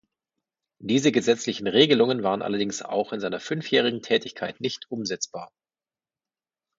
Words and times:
Diese 0.79 1.11
gesetzlichen 1.11 1.67
Regelungen 1.67 2.23
waren 2.23 2.41
allerdings 2.41 2.81
auch 2.81 3.13
in 3.13 3.19
seiner 3.19 3.39
fünfjährigen 3.39 4.01
Tätigkeit 4.01 4.59
nicht 4.59 4.89
umsetzbar. 4.89 5.51